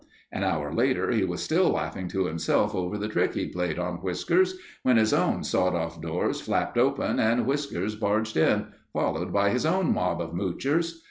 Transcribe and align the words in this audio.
An 0.31 0.41
hour 0.43 0.73
later 0.73 1.11
he 1.11 1.23
was 1.23 1.43
still 1.43 1.69
laughing 1.73 2.07
to 2.07 2.25
himself 2.25 2.73
over 2.73 2.97
the 2.97 3.07
trick 3.07 3.35
he'd 3.35 3.51
played 3.53 3.77
on 3.77 3.97
Whiskers 3.97 4.57
when 4.81 4.97
his 4.97 5.13
own 5.13 5.43
sawed 5.43 5.75
off 5.75 6.01
doors 6.01 6.41
flapped 6.41 6.75
open 6.79 7.19
and 7.19 7.45
Whiskers 7.45 7.93
barged 7.95 8.35
in, 8.35 8.69
followed 8.93 9.31
by 9.31 9.51
his 9.51 9.63
own 9.63 9.93
mob 9.93 10.19
of 10.19 10.31
moochers. 10.33 10.95